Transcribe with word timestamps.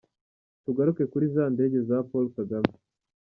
Tugaruke 0.63 1.03
kuri 1.11 1.25
za 1.35 1.43
ndege 1.53 1.77
za 1.87 1.97
Paul 2.09 2.25
Kagame. 2.37 2.71